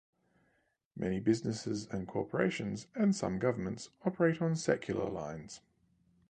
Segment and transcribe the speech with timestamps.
[0.95, 5.61] Many businesses and corporations, and some governments operate on secular lines.